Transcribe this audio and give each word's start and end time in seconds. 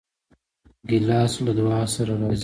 ګیلاس 0.89 1.33
له 1.45 1.51
دعا 1.57 1.81
سره 1.93 2.13
راځي. 2.21 2.39